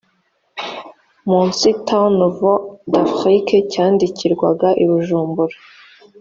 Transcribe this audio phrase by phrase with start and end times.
[1.29, 2.61] munsi temps nouveaux
[2.91, 5.55] d afriques cyandikirwaga i bujumbura